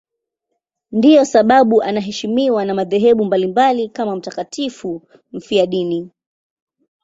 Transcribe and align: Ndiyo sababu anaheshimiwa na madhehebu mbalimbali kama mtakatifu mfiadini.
Ndiyo 0.91 1.25
sababu 1.25 1.81
anaheshimiwa 1.83 2.65
na 2.65 2.73
madhehebu 2.73 3.25
mbalimbali 3.25 3.89
kama 3.89 4.15
mtakatifu 4.15 5.01
mfiadini. 5.33 6.09